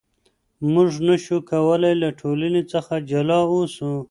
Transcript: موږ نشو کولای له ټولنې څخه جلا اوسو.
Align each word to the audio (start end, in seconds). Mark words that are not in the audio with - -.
موږ 0.73 0.89
نشو 1.07 1.37
کولای 1.51 1.93
له 2.03 2.09
ټولنې 2.19 2.63
څخه 2.71 2.93
جلا 3.09 3.39
اوسو. 3.53 3.91